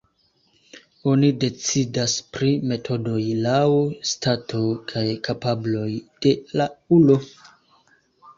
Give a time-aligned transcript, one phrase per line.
[1.09, 3.67] Oni decidas pri metodoj laŭ
[4.13, 5.87] stato kaj kapabloj
[6.27, 7.21] de la ulo.